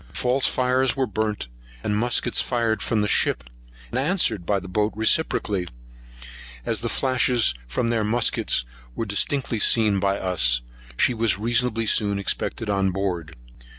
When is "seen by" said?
9.59-10.17